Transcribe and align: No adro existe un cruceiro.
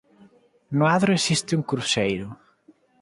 No 0.77 0.85
adro 0.95 1.11
existe 1.13 1.51
un 1.57 1.63
cruceiro. 1.69 2.27